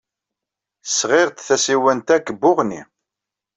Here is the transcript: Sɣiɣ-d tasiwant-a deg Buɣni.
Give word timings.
Sɣiɣ-d 0.87 1.37
tasiwant-a 1.45 2.17
deg 2.17 2.35
Buɣni. 2.41 2.81